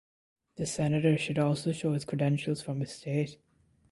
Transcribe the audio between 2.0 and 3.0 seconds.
credentials from his